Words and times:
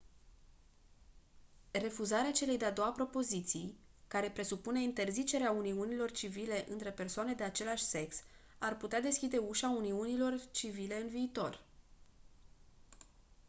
refuzarea 1.71 2.31
celei 2.31 2.57
de-a 2.57 2.71
doua 2.71 2.91
propoziții 2.91 3.77
care 4.07 4.29
propune 4.31 4.81
interzicerea 4.81 5.51
uniunilor 5.51 6.11
civile 6.11 6.65
între 6.71 6.91
persoane 6.91 7.33
de 7.33 7.43
același 7.43 7.83
sex 7.83 8.17
ar 8.57 8.77
putea 8.77 9.01
deschide 9.01 9.37
ușa 9.37 9.69
uniunilor 9.69 10.33
civile 10.51 11.01
în 11.01 11.07
viitor 11.09 11.61